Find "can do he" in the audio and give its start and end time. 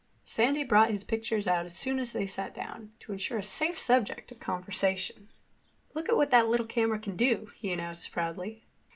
6.97-7.71